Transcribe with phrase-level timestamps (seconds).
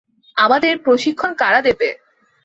[0.37, 1.89] আমাদের প্রশিক্ষণ কারা দেবে?